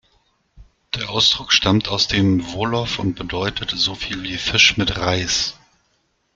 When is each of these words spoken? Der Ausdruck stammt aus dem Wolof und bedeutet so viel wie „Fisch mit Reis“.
Der 0.95 1.11
Ausdruck 1.11 1.51
stammt 1.53 1.87
aus 1.89 2.07
dem 2.07 2.53
Wolof 2.53 2.97
und 2.97 3.13
bedeutet 3.13 3.69
so 3.77 3.93
viel 3.93 4.23
wie 4.23 4.39
„Fisch 4.39 4.75
mit 4.77 4.97
Reis“. 4.97 5.59